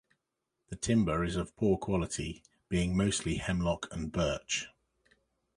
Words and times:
The 0.69 0.75
Timber 0.77 1.23
is 1.23 1.35
of 1.35 1.55
poor 1.55 1.77
quality, 1.77 2.41
being 2.69 2.97
mostly 2.97 3.35
Hemlock 3.35 3.87
and 3.91 4.11
Birch. 4.11 4.65